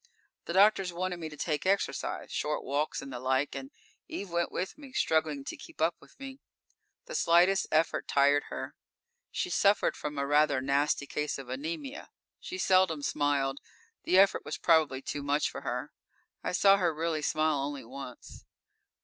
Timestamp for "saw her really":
16.53-17.21